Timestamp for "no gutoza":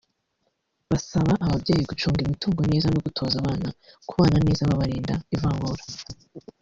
2.93-3.35